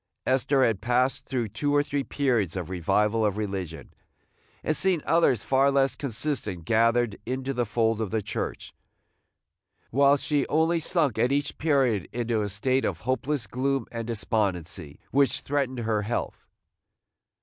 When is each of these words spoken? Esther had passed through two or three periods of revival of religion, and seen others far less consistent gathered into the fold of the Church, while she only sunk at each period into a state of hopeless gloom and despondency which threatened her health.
Esther 0.25 0.65
had 0.65 0.81
passed 0.81 1.25
through 1.25 1.47
two 1.47 1.75
or 1.75 1.83
three 1.83 2.03
periods 2.03 2.55
of 2.55 2.71
revival 2.71 3.23
of 3.23 3.37
religion, 3.37 3.93
and 4.63 4.75
seen 4.75 5.03
others 5.05 5.43
far 5.43 5.69
less 5.69 5.95
consistent 5.95 6.65
gathered 6.65 7.19
into 7.23 7.53
the 7.53 7.67
fold 7.67 8.01
of 8.01 8.09
the 8.09 8.23
Church, 8.23 8.73
while 9.91 10.17
she 10.17 10.47
only 10.47 10.79
sunk 10.79 11.19
at 11.19 11.31
each 11.31 11.55
period 11.59 12.09
into 12.11 12.41
a 12.41 12.49
state 12.49 12.83
of 12.83 13.01
hopeless 13.01 13.45
gloom 13.45 13.85
and 13.91 14.07
despondency 14.07 14.99
which 15.11 15.41
threatened 15.41 15.81
her 15.81 16.01
health. 16.01 16.47